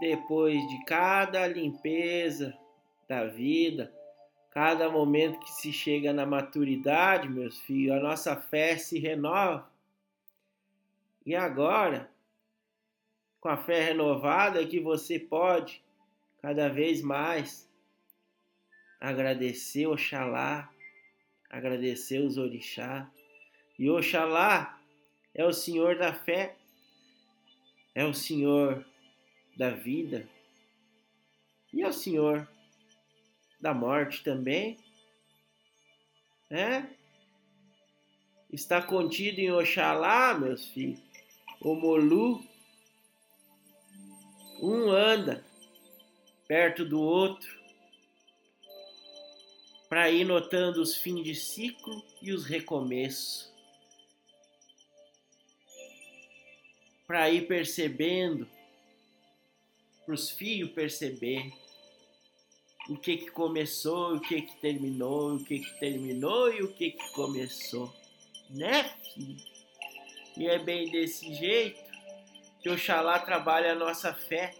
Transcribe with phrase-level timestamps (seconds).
[0.00, 2.56] depois de cada limpeza
[3.08, 3.92] da vida,
[4.50, 9.70] cada momento que se chega na maturidade, meus filhos, a nossa fé se renova.
[11.24, 12.10] E agora,
[13.40, 15.82] com a fé renovada, é que você pode
[16.40, 17.68] cada vez mais
[19.00, 20.70] agradecer Oxalá,
[21.48, 23.10] agradecer os orixá.
[23.78, 24.80] E Oxalá
[25.34, 26.56] é o Senhor da fé,
[27.94, 28.84] é o Senhor
[29.58, 30.26] da vida
[31.72, 32.48] e é o Senhor
[33.60, 34.78] da morte também.
[36.50, 36.84] É?
[38.50, 41.00] Está contido em Oxalá, meus filhos.
[41.60, 42.42] O Molu.
[44.60, 45.44] Um anda
[46.48, 47.58] perto do outro
[49.88, 53.52] para ir notando os fins de ciclo e os recomeços.
[57.06, 58.48] Para ir percebendo,
[60.08, 61.52] para os filhos perceber
[62.88, 66.92] o que que começou, o que que terminou, o que que terminou e o que
[66.92, 67.92] que começou,
[68.48, 69.36] né, filho?
[70.34, 71.78] E é bem desse jeito
[72.62, 74.54] que Oxalá trabalha a nossa fé.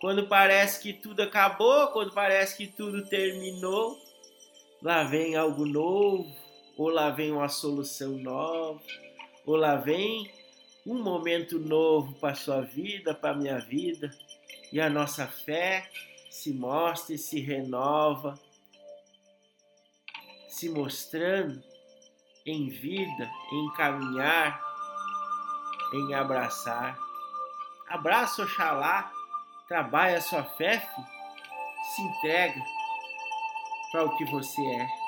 [0.00, 3.96] Quando parece que tudo acabou, quando parece que tudo terminou,
[4.82, 6.28] lá vem algo novo,
[6.76, 8.82] ou lá vem uma solução nova,
[9.46, 10.28] ou lá vem
[10.84, 14.10] um momento novo para sua vida, para minha vida,
[14.72, 15.90] e a nossa fé
[16.30, 18.34] se mostra e se renova,
[20.48, 21.62] se mostrando
[22.44, 24.60] em vida, em caminhar,
[25.92, 26.98] em abraçar.
[27.88, 29.10] Abraça Oxalá,
[29.66, 30.86] trabalha a sua fé,
[31.94, 32.62] se entrega
[33.90, 35.07] para o que você é.